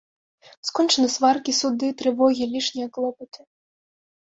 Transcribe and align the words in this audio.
Скончаны 0.67 1.09
сваркі, 1.17 1.51
суды, 1.59 1.87
трывогі, 2.01 2.49
лішнія 2.57 2.87
клопаты. 2.99 3.41